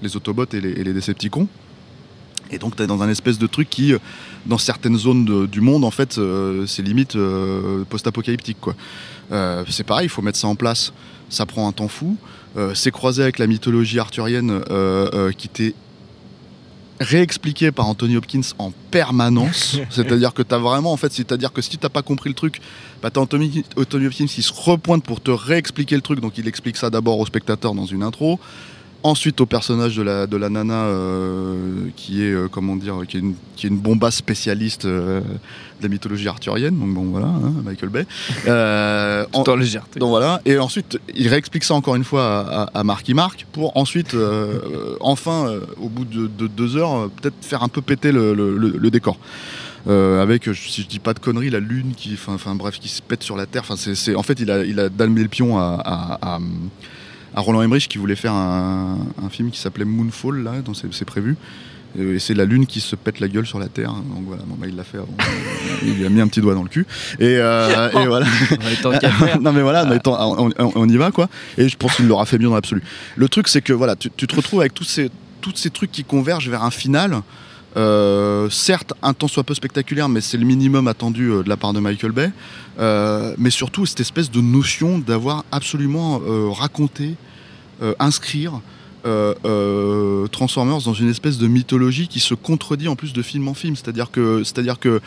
les 0.01 0.15
Autobots 0.15 0.45
et 0.53 0.59
les, 0.59 1.09
et. 1.09 1.47
Et 2.49 2.57
donc, 2.57 2.75
tu 2.75 2.83
es 2.83 2.87
dans 2.87 3.03
un 3.03 3.09
espèce 3.09 3.37
de 3.37 3.45
truc 3.45 3.69
qui, 3.69 3.93
dans 4.45 4.57
certaines 4.57 4.97
zones 4.97 5.45
du 5.47 5.61
monde, 5.61 5.83
en 5.83 5.91
fait, 5.91 6.19
c'est 6.65 6.81
limite 6.81 7.17
post-apocalyptique. 7.89 8.57
c'est 9.67 9.83
pareil, 9.83 10.05
il 10.05 10.09
faut 10.09 10.21
mettre 10.21 10.37
ça 10.37 10.47
en 10.47 10.55
place. 10.55 10.93
Ça 11.29 11.45
prend 11.45 11.67
un 11.67 11.73
temps 11.73 11.89
fou. 11.89 12.15
C'est 12.73 12.91
croisé 12.91 13.21
avec 13.21 13.37
la 13.37 13.47
mythologie 13.47 13.99
arthurienne 13.99 14.61
qui 15.37 15.47
était 15.47 15.75
réexpliqué 16.99 17.71
par 17.71 17.87
Anthony 17.87 18.17
Hopkins 18.17 18.41
en 18.57 18.71
permanence. 18.91 19.77
c'est-à-dire 19.89 20.33
que 20.33 20.41
tu 20.41 20.53
as 20.53 20.57
vraiment, 20.57 20.91
en 20.91 20.97
fait, 20.97 21.11
c'est-à-dire 21.11 21.53
que 21.53 21.61
si 21.61 21.71
tu 21.71 21.79
n'as 21.83 21.89
pas 21.89 22.01
compris 22.01 22.29
le 22.29 22.35
truc, 22.35 22.59
bah, 23.01 23.09
tu 23.11 23.19
as 23.19 23.21
Anthony, 23.21 23.63
Anthony 23.75 24.07
Hopkins 24.07 24.25
qui 24.25 24.41
se 24.41 24.53
repointe 24.53 25.03
pour 25.03 25.21
te 25.21 25.31
réexpliquer 25.31 25.95
le 25.95 26.01
truc. 26.01 26.19
Donc 26.19 26.37
il 26.37 26.47
explique 26.47 26.77
ça 26.77 26.89
d'abord 26.89 27.19
au 27.19 27.25
spectateur 27.25 27.73
dans 27.73 27.85
une 27.85 28.03
intro. 28.03 28.39
Ensuite 29.03 29.39
au 29.41 29.45
personnage 29.45 29.95
de 29.95 30.01
la, 30.01 30.27
de 30.27 30.35
la 30.37 30.49
nana 30.49 30.85
euh, 30.85 31.85
qui 31.95 32.23
est 32.23 32.31
euh, 32.31 32.47
comment 32.51 32.75
dire 32.75 32.95
qui 33.07 33.17
est 33.17 33.19
une, 33.19 33.35
qui 33.55 33.67
est 33.67 33.69
une 33.69 33.77
bombasse 33.77 34.15
spécialiste 34.15 34.85
euh, 34.85 35.21
de 35.21 35.83
la 35.83 35.87
mythologie 35.87 36.27
arthurienne 36.27 36.77
donc 36.77 36.93
bon 36.93 37.03
voilà 37.11 37.27
hein, 37.27 37.53
Michael 37.63 37.89
Bay 37.89 38.05
euh, 38.47 39.23
en- 39.33 39.43
Tout 39.43 39.51
en 39.51 39.55
légèreté. 39.55 39.99
donc 39.99 40.09
voilà 40.09 40.41
et 40.45 40.57
ensuite 40.57 40.99
il 41.15 41.27
réexplique 41.27 41.63
ça 41.63 41.75
encore 41.75 41.95
une 41.95 42.03
fois 42.03 42.39
à, 42.39 42.63
à, 42.63 42.79
à 42.79 42.83
Marky 42.83 43.13
Mark 43.13 43.45
pour 43.53 43.77
ensuite 43.77 44.15
enfin 44.99 45.51
au 45.79 45.89
bout 45.89 46.03
de, 46.05 46.27
de 46.27 46.47
deux 46.47 46.75
heures 46.75 47.09
peut-être 47.21 47.35
faire 47.41 47.63
un 47.63 47.69
peu 47.69 47.81
péter 47.81 48.11
le, 48.11 48.33
le- 48.33 48.57
le- 48.57 48.77
le 48.77 48.91
décor 48.91 49.17
euh, 49.87 50.21
avec, 50.21 50.49
si 50.53 50.81
je 50.81 50.87
dis 50.87 50.99
pas 50.99 51.13
de 51.13 51.19
conneries, 51.19 51.49
la 51.49 51.61
lune 51.61 51.93
qui, 51.95 52.17
enfin, 52.21 52.55
bref, 52.55 52.77
qui 52.77 52.89
se 52.89 53.01
pète 53.01 53.23
sur 53.23 53.37
la 53.37 53.45
terre. 53.45 53.61
Enfin, 53.61 53.77
c'est, 53.77 54.15
en 54.15 54.23
fait, 54.23 54.37
il 54.41 54.51
a, 54.51 54.65
il 54.65 54.81
a 54.81 54.89
dalmé 54.89 55.21
le 55.21 55.29
pion 55.29 55.57
à, 55.57 55.79
à, 55.81 56.35
à- 56.35 56.39
à 57.35 57.41
Roland 57.41 57.61
Emmerich 57.61 57.87
qui 57.87 57.97
voulait 57.97 58.15
faire 58.15 58.33
un, 58.33 58.97
un 59.23 59.29
film 59.29 59.51
qui 59.51 59.59
s'appelait 59.59 59.85
Moonfall 59.85 60.43
là, 60.43 60.53
c'est, 60.91 61.05
prévu. 61.05 61.35
Euh, 61.99 62.15
Et 62.15 62.19
c'est 62.19 62.33
la 62.33 62.45
lune 62.45 62.65
qui 62.65 62.79
se 62.79 62.95
pète 62.95 63.19
la 63.19 63.27
gueule 63.27 63.45
sur 63.45 63.59
la 63.59 63.67
terre. 63.67 63.91
Donc 63.93 64.25
voilà, 64.25 64.43
bon, 64.45 64.55
bah, 64.59 64.67
il 64.67 64.75
l'a 64.75 64.83
fait 64.83 64.97
avant. 64.97 65.15
il 65.83 65.95
lui 65.95 66.05
a 66.05 66.09
mis 66.09 66.21
un 66.21 66.27
petit 66.27 66.41
doigt 66.41 66.53
dans 66.55 66.63
le 66.63 66.69
cul. 66.69 66.85
Et, 67.19 67.37
euh, 67.37 67.89
et 67.91 68.07
voilà. 68.07 68.25
Non 69.41 69.51
mais 69.53 69.61
voilà, 69.61 69.85
mais 69.85 69.99
on 70.05 70.89
y 70.89 70.97
va 70.97 71.11
quoi. 71.11 71.29
Et 71.57 71.69
je 71.69 71.77
pense 71.77 71.95
qu'il 71.95 72.07
l'aura 72.07 72.25
fait 72.25 72.37
bien 72.37 72.49
dans 72.49 72.55
l'absolu. 72.55 72.81
Le 73.15 73.29
truc 73.29 73.47
c'est 73.47 73.61
que 73.61 73.73
voilà, 73.73 73.95
tu, 73.95 74.09
tu 74.15 74.27
te 74.27 74.35
retrouves 74.35 74.59
avec 74.61 74.73
tous 74.73 74.83
ces, 74.83 75.09
tous 75.41 75.55
ces 75.55 75.69
trucs 75.69 75.91
qui 75.91 76.03
convergent 76.03 76.49
vers 76.49 76.63
un 76.63 76.71
final. 76.71 77.21
Euh, 77.77 78.49
certes, 78.49 78.93
un 79.03 79.13
temps 79.13 79.27
soit 79.27 79.43
peu 79.43 79.53
spectaculaire, 79.53 80.09
mais 80.09 80.21
c'est 80.21 80.37
le 80.37 80.45
minimum 80.45 80.87
attendu 80.87 81.29
euh, 81.31 81.43
de 81.43 81.49
la 81.49 81.57
part 81.57 81.73
de 81.73 81.79
Michael 81.79 82.11
Bay. 82.11 82.31
Euh, 82.79 83.35
mais 83.37 83.51
surtout, 83.51 83.85
cette 83.85 83.99
espèce 83.99 84.31
de 84.31 84.41
notion 84.41 84.97
d'avoir 84.97 85.45
absolument 85.51 86.19
raconté, 86.51 87.15
inscrire 87.99 88.61
Transformers 89.03 90.81
dans 90.81 90.93
une 90.93 91.09
espèce 91.09 91.37
de 91.37 91.47
mythologie 91.47 92.07
qui 92.07 92.19
se 92.19 92.33
contredit 92.33 92.87
en 92.87 92.95
plus 92.95 93.13
de 93.13 93.21
film 93.21 93.47
en 93.47 93.53
film. 93.53 93.75
C'est-à-dire 93.75 94.11
que, 94.11 94.43
c'est-à-dire 94.43 94.79
que 94.79 94.99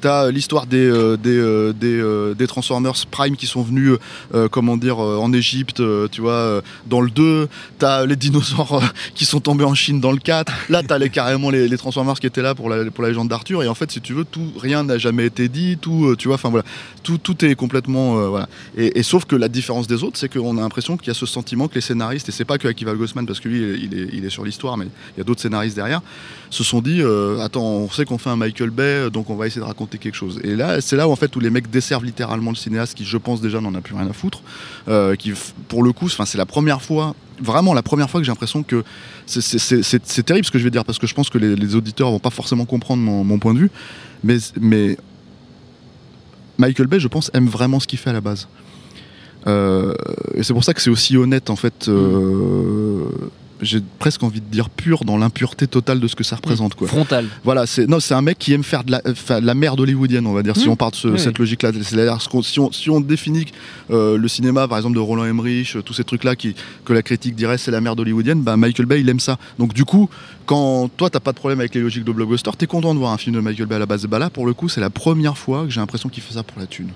T'as 0.00 0.30
l'histoire 0.30 0.66
des, 0.66 0.78
euh, 0.78 1.16
des, 1.16 1.36
euh, 1.36 1.72
des, 1.72 1.98
euh, 2.00 2.34
des 2.34 2.46
Transformers 2.46 2.94
Prime 3.10 3.36
qui 3.36 3.46
sont 3.46 3.62
venus, 3.62 3.94
euh, 4.34 4.48
comment 4.48 4.76
dire, 4.76 5.02
euh, 5.02 5.16
en 5.16 5.32
Égypte, 5.32 5.80
euh, 5.80 6.08
tu 6.10 6.20
vois, 6.20 6.32
euh, 6.32 6.60
dans 6.86 7.00
le 7.00 7.10
2. 7.10 7.48
T'as 7.78 8.06
les 8.06 8.16
dinosaures 8.16 8.74
euh, 8.74 8.86
qui 9.14 9.24
sont 9.24 9.40
tombés 9.40 9.64
en 9.64 9.74
Chine 9.74 10.00
dans 10.00 10.12
le 10.12 10.18
4. 10.18 10.52
Là, 10.68 10.82
t'as 10.82 10.98
les, 10.98 11.10
carrément 11.10 11.50
les, 11.50 11.68
les 11.68 11.78
Transformers 11.78 12.20
qui 12.20 12.26
étaient 12.26 12.42
là 12.42 12.54
pour 12.54 12.68
la, 12.68 12.90
pour 12.90 13.02
la 13.02 13.08
légende 13.08 13.28
d'Arthur. 13.28 13.62
Et 13.62 13.68
en 13.68 13.74
fait, 13.74 13.90
si 13.90 14.00
tu 14.00 14.12
veux, 14.12 14.24
tout, 14.24 14.52
rien 14.60 14.84
n'a 14.84 14.98
jamais 14.98 15.26
été 15.26 15.48
dit. 15.48 15.78
Tout, 15.80 16.06
euh, 16.06 16.16
tu 16.16 16.28
vois, 16.28 16.34
enfin 16.34 16.50
voilà, 16.50 16.64
tout, 17.02 17.18
tout 17.18 17.44
est 17.44 17.54
complètement, 17.54 18.18
euh, 18.18 18.28
voilà. 18.28 18.48
Et, 18.76 19.02
sauf 19.02 19.24
que 19.24 19.36
la 19.36 19.48
différence 19.48 19.86
des 19.86 20.02
autres, 20.04 20.18
c'est 20.18 20.32
qu'on 20.32 20.58
a 20.58 20.60
l'impression 20.60 20.96
qu'il 20.96 21.08
y 21.08 21.10
a 21.10 21.14
ce 21.14 21.26
sentiment 21.26 21.68
que 21.68 21.74
les 21.74 21.80
scénaristes, 21.80 22.28
et 22.28 22.32
c'est 22.32 22.44
pas 22.44 22.58
que 22.58 22.68
Akiva 22.68 22.94
Goldsman, 22.94 23.26
parce 23.26 23.40
que 23.40 23.48
lui, 23.48 23.58
il 23.84 23.98
est, 23.98 24.08
il 24.12 24.24
est 24.24 24.30
sur 24.30 24.44
l'histoire, 24.44 24.76
mais 24.76 24.86
il 25.16 25.18
y 25.18 25.20
a 25.20 25.24
d'autres 25.24 25.40
scénaristes 25.40 25.76
derrière, 25.76 26.02
se 26.50 26.62
sont 26.62 26.80
dit, 26.80 27.00
euh, 27.00 27.40
attends, 27.40 27.64
on 27.64 27.90
sait 27.90 28.04
qu'on 28.04 28.18
fait 28.18 28.30
un 28.30 28.36
Michael 28.36 28.70
Bay, 28.70 29.10
donc 29.10 29.30
on 29.30 29.36
va 29.36 29.46
essayer 29.46 29.60
de 29.60 29.66
raconter 29.66 29.87
quelque 29.96 30.14
chose. 30.14 30.40
Et 30.44 30.54
là, 30.54 30.80
c'est 30.80 30.96
là 30.96 31.08
où 31.08 31.12
en 31.12 31.16
fait 31.16 31.34
où 31.36 31.40
les 31.40 31.50
mecs 31.50 31.70
desservent 31.70 32.04
littéralement 32.04 32.50
le 32.50 32.56
cinéaste, 32.56 32.94
qui 32.94 33.04
je 33.04 33.16
pense 33.16 33.40
déjà 33.40 33.60
n'en 33.60 33.74
a 33.74 33.80
plus 33.80 33.94
rien 33.94 34.08
à 34.08 34.12
foutre, 34.12 34.42
euh, 34.88 35.14
qui 35.16 35.32
pour 35.68 35.82
le 35.82 35.92
coup, 35.92 36.08
c'est 36.08 36.36
la 36.38 36.46
première 36.46 36.82
fois, 36.82 37.14
vraiment 37.40 37.74
la 37.74 37.82
première 37.82 38.10
fois 38.10 38.20
que 38.20 38.24
j'ai 38.24 38.32
l'impression 38.32 38.62
que 38.62 38.84
c'est- 39.26 40.22
terrible 40.24 40.44
ce 40.44 40.50
que 40.50 40.58
je 40.58 40.64
vais 40.64 40.70
dire, 40.70 40.84
parce 40.84 40.98
que 40.98 41.06
je 41.06 41.14
pense 41.14 41.30
que 41.30 41.38
les, 41.38 41.74
auditeurs 41.74 42.10
vont 42.10 42.18
pas 42.18 42.30
forcément 42.30 42.64
comprendre 42.66 43.02
mon, 43.02 43.24
mon 43.24 43.38
point 43.38 43.54
de 43.54 43.60
vue, 43.60 43.70
mais, 44.24 44.38
mais 44.60 44.96
Michael 46.58 46.86
Bay, 46.88 47.00
je 47.00 47.08
pense, 47.08 47.30
aime 47.34 47.46
vraiment 47.46 47.80
ce 47.80 47.86
qu'il 47.86 47.98
fait 47.98 48.10
à 48.10 48.14
la 48.14 48.20
base. 48.20 48.48
Euh, 49.46 49.94
et 50.34 50.42
c'est 50.42 50.52
pour 50.52 50.64
ça 50.64 50.74
que 50.74 50.82
c'est 50.82 50.90
aussi 50.90 51.16
honnête 51.16 51.48
en 51.48 51.56
fait. 51.56 51.88
euh, 51.88 53.04
J'ai 53.60 53.80
presque 53.98 54.22
envie 54.22 54.40
de 54.40 54.46
dire 54.46 54.70
pur 54.70 55.04
dans 55.04 55.16
l'impureté 55.18 55.66
totale 55.66 55.98
de 56.00 56.06
ce 56.06 56.14
que 56.14 56.22
ça 56.24 56.36
représente 56.36 56.74
quoi. 56.74 56.86
Frontal. 56.86 57.26
Voilà, 57.42 57.66
c'est 57.66 57.86
non, 57.88 57.98
c'est 58.00 58.14
un 58.14 58.22
mec 58.22 58.38
qui 58.38 58.52
aime 58.52 58.62
faire 58.62 58.84
de 58.84 58.92
la, 58.92 59.00
de 59.00 59.12
merde 59.54 59.80
hollywoodienne, 59.80 60.26
on 60.26 60.32
va 60.32 60.42
dire, 60.42 60.54
si 60.56 60.68
Mmh. 60.68 60.72
on 60.72 60.76
part 60.76 60.90
de 60.92 60.96
ce- 60.96 61.08
Oui. 61.08 61.18
cette 61.18 61.38
ce 62.20 62.28
qu'on- 62.28 62.42
si 62.42 62.60
on, 62.60 62.70
si 62.72 62.88
on 62.90 63.00
définit 63.00 63.46
euh, 63.90 64.16
le 64.16 64.28
cinéma, 64.28 64.68
par 64.68 64.78
exemple, 64.78 64.94
de 64.94 65.00
Roland 65.00 65.24
Emmerich, 65.24 65.76
tous 65.84 65.92
ces 65.94 66.04
trucs-là 66.04 66.36
qui, 66.36 66.54
que 66.84 66.92
la 66.92 67.02
critique 67.02 67.34
dirait 67.34 67.58
c'est 67.58 67.70
la 67.70 67.80
merde 67.80 67.98
hollywoodienne, 68.00 68.42
bah, 68.42 68.56
Michael 68.56 68.86
Bay, 68.86 69.00
il 69.00 69.08
aime 69.08 69.20
ça. 69.20 69.38
Donc, 69.58 69.74
du 69.74 69.84
coup, 69.84 70.08
quand 70.46 70.88
toi, 70.96 71.10
t'as 71.10 71.20
pas 71.20 71.32
de 71.32 71.38
problème 71.38 71.60
avec 71.60 71.74
les 71.74 71.80
logiques 71.80 72.04
de 72.04 72.12
blockbuster, 72.12 72.50
t'es 72.56 72.66
content 72.66 72.94
de 72.94 72.98
voir 72.98 73.12
un 73.12 73.18
film 73.18 73.34
de 73.36 73.40
Michael 73.40 73.66
Bay 73.66 73.74
à 73.74 73.78
la 73.80 73.86
base. 73.86 74.06
Bah 74.06 74.18
là, 74.18 74.30
pour 74.30 74.46
le 74.46 74.54
coup, 74.54 74.68
c'est 74.68 74.80
la 74.80 74.90
première 74.90 75.36
fois 75.36 75.64
que 75.64 75.70
j'ai 75.70 75.80
l'impression 75.80 76.08
qu'il 76.08 76.22
fait 76.22 76.34
ça 76.34 76.42
pour 76.42 76.58
la 76.60 76.66
thune. 76.66 76.90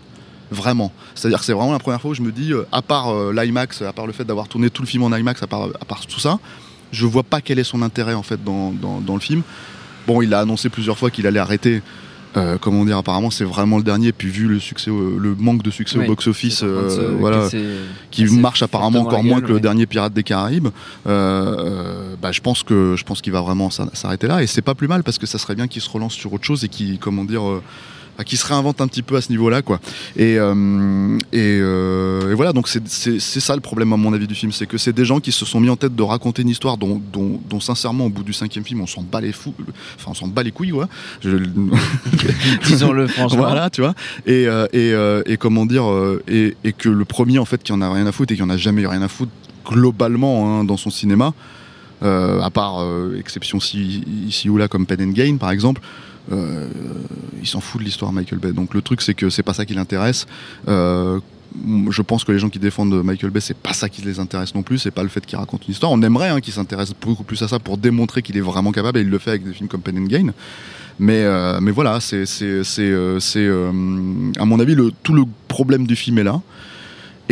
Vraiment. 0.53 0.93
C'est-à-dire 1.15 1.39
que 1.41 1.45
c'est 1.45 1.53
vraiment 1.55 1.73
la 1.73 1.79
première 1.79 2.01
fois 2.01 2.11
où 2.11 2.15
je 2.15 2.23
me 2.23 2.31
dis, 2.33 2.53
euh, 2.53 2.65
à 2.73 2.83
part 2.83 3.09
euh, 3.11 3.33
l'IMAX, 3.33 3.83
à 3.83 3.93
part 3.93 4.07
le 4.07 4.13
fait 4.13 4.25
d'avoir 4.25 4.49
tourné 4.49 4.69
tout 4.71 4.83
le 4.83 4.89
film 4.89 5.03
en 5.03 5.17
IMAX, 5.17 5.43
à 5.43 5.47
part, 5.47 5.63
à 5.81 5.85
part 5.85 6.07
tout 6.07 6.21
ça, 6.21 6.39
je 6.93 7.07
vois 7.07 7.23
pas 7.23 7.41
quel 7.41 7.59
est 7.59 7.65
son 7.65 7.81
intérêt 7.83 8.15
en 8.15 8.23
fait 8.23 8.43
dans, 8.45 8.71
dans, 8.71 9.01
dans 9.01 9.15
le 9.15 9.21
film. 9.21 9.43
Bon, 10.07 10.21
il 10.21 10.35
a 10.35 10.41
annoncé 10.41 10.69
plusieurs 10.69 10.99
fois 10.99 11.11
qu'il 11.11 11.27
allait 11.27 11.39
arrêter. 11.41 11.81
Euh, 12.35 12.57
comment 12.59 12.83
dire, 12.87 12.97
apparemment 12.97 13.31
c'est 13.31 13.45
vraiment 13.45 13.77
le 13.77 13.83
dernier. 13.83 14.11
Puis 14.13 14.29
vu 14.29 14.47
le 14.49 14.59
succès, 14.59 14.91
au- 14.91 15.19
le 15.19 15.35
manque 15.35 15.63
de 15.63 15.71
succès 15.71 15.97
au 16.05 16.07
box-office, 16.09 16.63
euh, 16.63 16.89
voilà, 17.21 17.49
qui 18.11 18.23
marche 18.41 18.63
apparemment 18.63 19.01
encore 19.09 19.23
moins 19.29 19.41
que 19.41 19.47
le 19.53 19.61
dernier 19.61 19.87
Pirate 19.87 20.13
des 20.15 20.23
Caraïbes. 20.23 20.69
bah, 21.05 22.33
je 22.33 22.41
pense 22.41 22.63
que 22.63 22.95
je 22.97 23.05
pense 23.05 23.21
qu'il 23.21 23.33
va 23.33 23.41
vraiment 23.41 23.71
s'a- 23.71 23.89
s'arrêter 23.95 24.27
là. 24.29 24.43
Et 24.43 24.47
c'est 24.47 24.63
pas 24.63 24.75
plus 24.75 24.89
mal 24.89 25.03
parce 25.03 25.19
que 25.19 25.27
ça 25.27 25.39
serait 25.39 25.55
bien 25.55 25.69
qu'il 25.69 25.83
se 25.83 25.91
relance 25.91 26.15
sur 26.15 26.33
autre 26.33 26.45
chose 26.45 26.65
et 26.65 26.69
qu'il 26.69 26.99
comment 26.99 27.25
dire. 27.25 27.43
Qui 28.27 28.37
se 28.37 28.47
réinvente 28.47 28.81
un 28.81 28.87
petit 28.87 29.03
peu 29.03 29.17
à 29.17 29.21
ce 29.21 29.31
niveau-là, 29.31 29.63
quoi. 29.63 29.81
Et, 30.17 30.37
euh, 30.39 31.17
et, 31.33 31.59
euh, 31.61 32.31
et 32.31 32.35
voilà, 32.35 32.53
donc 32.53 32.69
c'est- 32.69 32.87
ça 33.21 33.55
le 33.55 33.61
problème 33.61 33.93
à 33.93 33.97
mon 33.97 34.13
avis 34.13 34.27
du 34.27 34.35
film, 34.35 34.53
c'est 34.53 34.67
que 34.67 34.79
c'est 34.79 34.93
des 34.93 35.05
gens 35.05 35.19
qui 35.19 35.33
se 35.33 35.45
sont 35.45 35.59
mis 35.61 35.71
en 35.71 35.77
tête 35.77 35.95
de 35.97 36.03
raconter 36.03 36.43
une 36.43 36.49
histoire 36.51 36.77
dont, 36.77 37.01
dont, 37.13 37.41
dont, 37.49 37.59
sincèrement 37.61 38.07
au 38.07 38.11
bout 38.11 38.23
du 38.23 38.33
cinquième 38.33 38.65
film 38.65 38.81
on 38.81 38.87
s'en 38.87 39.03
bat 39.03 39.21
les 39.21 39.33
fous, 39.33 39.55
enfin 39.97 40.11
on 40.11 40.15
s'en 40.15 40.29
bat 40.29 40.43
les 40.43 40.53
couilles, 40.53 40.73
ouais. 40.73 40.87
Je- 41.23 41.37
Disons-le 42.67 43.07
franchement. 43.09 43.39
voilà, 43.39 43.71
tu 43.71 43.81
vois. 43.81 43.95
Et, 44.27 44.47
euh, 44.47 44.67
et, 44.73 45.33
et 45.33 45.37
comment 45.37 45.67
dire, 45.67 45.85
et, 46.29 46.57
et 46.65 46.73
que 46.73 46.89
le 46.89 47.05
premier, 47.05 47.39
en 47.39 47.45
fait, 47.45 47.63
qui 47.63 47.73
en 47.73 47.81
a 47.81 47.93
rien 47.93 48.07
à 48.07 48.13
foutre 48.13 48.33
et 48.33 48.37
qui 48.37 48.43
en 48.43 48.51
a 48.51 48.57
jamais 48.57 48.83
eu 48.83 48.87
rien 48.87 49.03
à 49.03 49.09
foutre 49.09 49.33
globalement 49.65 50.61
hein, 50.61 50.65
dans 50.65 50.77
son 50.77 50.91
cinéma, 50.91 51.33
euh, 52.03 52.41
à 52.41 52.51
part 52.51 52.81
euh, 52.83 53.17
exception 53.19 53.59
ici, 53.59 54.03
ici 54.29 54.49
ou 54.49 54.57
là 54.57 54.69
comme 54.69 54.87
Pen 54.87 55.01
and 55.03 55.13
Gain 55.13 55.37
par 55.39 55.51
exemple, 55.51 55.81
il 56.31 57.47
s'en 57.47 57.61
fout 57.61 57.81
de 57.81 57.85
l'histoire 57.85 58.13
Michael 58.13 58.39
Bay. 58.39 58.53
Donc 58.53 58.75
le 58.75 58.83
truc, 58.83 59.03
c'est 59.03 59.15
que 59.15 59.31
c'est 59.31 59.43
pas 59.43 59.55
ça 59.55 59.65
qui 59.65 59.75
l'intéresse. 59.75 60.27
Euh, 60.69 61.19
je 61.91 62.03
pense 62.03 62.25
que 62.25 62.33
les 62.33 62.39
gens 62.39 62.49
qui 62.49 62.59
défendent 62.59 63.03
Michael 63.03 63.31
Bay, 63.31 63.41
c'est 63.41 63.57
pas 63.57 63.73
ça 63.73 63.89
qui 63.89 64.03
les 64.03 64.21
intéresse 64.21 64.55
non 64.55 64.63
plus, 64.63 64.79
c'est 64.79 64.91
pas 64.91 65.03
le 65.03 65.09
fait 65.09 65.25
qu'il 65.25 65.39
raconte 65.39 65.67
une 65.67 65.73
histoire. 65.73 65.93
On 65.93 66.01
aimerait 66.03 66.29
hein, 66.29 66.41
qu'il 66.41 66.53
s'intéresse 66.53 66.93
beaucoup 66.99 67.25
plus 67.25 67.43
à 67.43 67.49
ça 67.49 67.59
pour 67.59 67.77
démontrer 67.79 68.23
qu'il 68.23 68.37
est 68.37 68.43
vraiment 68.43 68.73
capable, 68.73 68.99
et 68.99 69.03
il 69.03 69.11
le 69.11 69.19
fait 69.19 69.31
avec 69.31 69.45
des 69.45 69.53
films 69.53 69.69
comme 69.69 69.83
Pen 69.83 69.99
and 69.99 70.07
Gain. 70.07 70.33
Mais, 70.99 71.23
euh, 71.25 71.59
mais 71.61 71.71
voilà, 71.71 72.01
c'est, 72.01 72.25
euh, 72.43 73.19
euh, 73.37 74.33
à 74.39 74.45
mon 74.45 74.61
avis, 74.61 74.75
le, 74.75 74.93
tout 75.03 75.15
le 75.15 75.25
problème 75.49 75.87
du 75.87 75.97
film 75.97 76.19
est 76.19 76.25
là. 76.25 76.41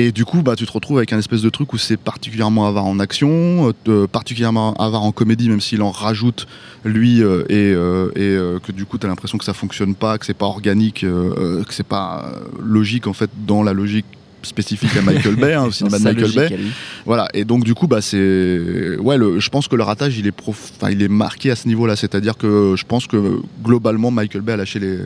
Et 0.02 0.12
du 0.12 0.24
coup, 0.24 0.40
bah, 0.42 0.56
tu 0.56 0.64
te 0.66 0.72
retrouves 0.72 0.96
avec 0.96 1.12
un 1.12 1.18
espèce 1.18 1.42
de 1.42 1.50
truc 1.50 1.72
où 1.74 1.78
c'est 1.78 1.98
particulièrement 1.98 2.66
avare 2.66 2.86
en 2.86 2.98
action, 3.00 3.72
euh, 3.88 4.06
particulièrement 4.06 4.72
avare 4.74 5.02
en 5.02 5.12
comédie, 5.12 5.48
même 5.50 5.60
s'il 5.60 5.82
en 5.82 5.90
rajoute 5.90 6.46
lui, 6.84 7.22
euh, 7.22 7.42
et, 7.50 7.72
euh, 7.74 8.08
et 8.16 8.20
euh, 8.22 8.58
que 8.60 8.72
du 8.72 8.86
coup, 8.86 8.96
tu 8.98 9.04
as 9.04 9.08
l'impression 9.10 9.36
que 9.36 9.44
ça 9.44 9.52
fonctionne 9.52 9.94
pas, 9.94 10.16
que 10.16 10.24
c'est 10.24 10.32
pas 10.32 10.46
organique, 10.46 11.04
euh, 11.04 11.34
euh, 11.60 11.64
que 11.64 11.74
c'est 11.74 11.86
pas 11.86 12.24
euh, 12.32 12.38
logique 12.64 13.06
en 13.06 13.12
fait 13.12 13.28
dans 13.46 13.62
la 13.62 13.72
logique 13.74 14.06
spécifique 14.42 14.96
à 14.96 15.02
Michael 15.02 15.36
Bay, 15.36 15.52
hein, 15.52 15.64
au 15.66 15.70
cinéma 15.78 15.98
de 15.98 16.04
Michael 16.04 16.32
Bay. 16.34 16.58
Voilà, 17.04 17.28
et 17.34 17.44
donc 17.44 17.64
du 17.64 17.74
coup, 17.74 17.86
bah, 17.86 18.00
c'est. 18.00 18.96
Ouais, 19.00 19.18
le- 19.18 19.38
je 19.38 19.50
pense 19.50 19.68
que 19.68 19.76
le 19.76 19.82
ratage, 19.82 20.16
il 20.18 20.26
est, 20.26 20.32
prof... 20.32 20.72
enfin, 20.80 20.90
il 20.90 21.02
est 21.02 21.08
marqué 21.08 21.50
à 21.50 21.56
ce 21.56 21.68
niveau-là. 21.68 21.94
C'est-à-dire 21.96 22.38
que 22.38 22.74
je 22.74 22.84
pense 22.86 23.06
que 23.06 23.40
globalement, 23.62 24.10
Michael 24.10 24.40
Bay 24.40 24.54
a 24.54 24.56
lâché 24.56 24.78
les... 24.78 24.96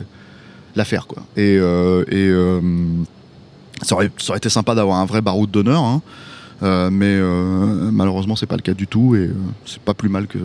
l'affaire, 0.77 1.05
quoi. 1.05 1.21
Et, 1.35 1.57
euh, 1.59 2.03
et 2.07 2.29
euh, 2.29 2.61
ça, 3.85 3.95
aurait, 3.95 4.09
été 4.35 4.49
sympa 4.49 4.75
d'avoir 4.75 4.99
un 4.99 5.05
vrai 5.05 5.21
baroud 5.21 5.49
d'honneur, 5.49 5.83
hein. 5.83 6.01
Euh, 6.63 6.89
mais 6.89 7.07
euh, 7.09 7.89
malheureusement, 7.91 8.35
c'est 8.37 8.45
pas 8.45 8.55
le 8.55 8.61
cas 8.61 8.73
du 8.73 8.87
tout, 8.87 9.13
et 9.15 9.19
euh, 9.27 9.35
c'est 9.65 9.79
pas 9.81 9.93
plus 9.93 10.07
mal 10.09 10.25
que, 10.27 10.37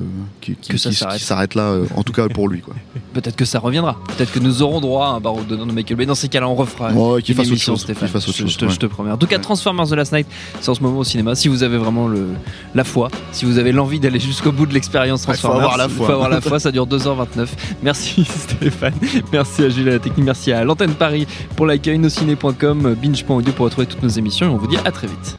Que 0.68 0.76
ça 0.76 0.90
s'arrête. 1.18 1.54
là, 1.54 1.62
euh, 1.62 1.86
en 1.96 2.02
tout 2.02 2.12
cas 2.12 2.28
pour 2.28 2.48
lui, 2.48 2.60
quoi. 2.60 2.74
Peut-être 3.14 3.36
que 3.36 3.44
ça 3.44 3.60
reviendra. 3.60 3.96
Peut-être 4.16 4.32
que 4.32 4.40
nous 4.40 4.60
aurons 4.62 4.80
droit 4.80 5.06
à 5.06 5.10
un 5.10 5.20
barreau 5.20 5.42
d'honneur 5.42 5.66
de 5.66 5.72
Michael 5.72 5.96
Bay. 5.96 6.06
Dans 6.06 6.14
ces 6.16 6.28
cas-là, 6.28 6.48
on 6.48 6.54
refera 6.56 6.92
Ouais, 6.92 7.22
qu'il 7.22 7.34
une 7.34 7.38
fasse 7.38 7.48
émission, 7.48 7.74
chose, 7.74 7.82
Stéphane. 7.82 8.08
fasse 8.08 8.26
Je- 8.26 8.32
chose, 8.32 8.50
je, 8.50 8.58
te, 8.58 8.64
ouais. 8.64 8.70
je 8.72 8.76
te 8.78 8.86
promets. 8.86 9.10
En 9.12 9.16
tout 9.16 9.26
cas, 9.28 9.36
Ouais. 9.36 9.42
Transformers 9.42 9.86
The 9.88 9.92
Last 9.92 10.12
Night, 10.12 10.26
c'est 10.60 10.68
en 10.68 10.74
ce 10.74 10.82
moment 10.82 10.98
au 10.98 11.04
cinéma. 11.04 11.34
Si 11.36 11.46
vous 11.48 11.62
avez 11.62 11.78
vraiment 11.78 12.08
le, 12.08 12.26
la 12.74 12.82
foi, 12.84 13.08
si 13.32 13.44
vous 13.44 13.58
avez 13.58 13.70
l'envie 13.72 14.00
d'aller 14.00 14.18
jusqu'au 14.20 14.50
bout 14.52 14.66
de 14.66 14.74
l'expérience 14.74 15.20
Ouais, 15.26 15.34
faut 15.36 15.48
Transformers, 15.48 15.60
avoir 15.72 15.76
la 15.78 15.88
foi. 15.88 16.06
faut 16.06 16.12
avoir 16.12 16.28
la 16.28 16.40
foi. 16.40 16.58
Ça 16.58 16.72
dure 16.72 16.86
2h29. 16.88 17.46
Merci 17.82 18.24
Stéphane. 18.28 18.94
Merci 19.32 19.62
à 19.64 19.68
Jules 19.68 19.88
à 19.88 19.92
la 19.92 19.98
technique. 20.00 20.24
Merci 20.26 20.50
à 20.52 20.64
l'antenne 20.64 20.94
Paris 20.94 21.26
pour 21.56 21.66
l'accueil. 21.66 21.98
Nosciné.com, 21.98 22.94
binge.audio 23.00 23.52
pour 23.52 23.64
retrouver 23.66 23.86
toutes 23.86 24.02
nos 24.02 24.08
émissions. 24.08 24.46
Et 24.46 24.50
on 24.50 24.56
vous 24.58 24.66
dit 24.66 24.78
à 24.84 24.90
très 24.90 25.06
vite. 25.06 25.38